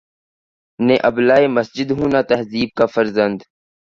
نے 0.79 0.95
ابلۂ 1.09 1.47
مسجد 1.57 1.87
ہوں 1.91 2.07
نہ 2.13 2.21
تہذیب 2.29 2.69
کا 2.77 2.85
فرزند 2.93 3.37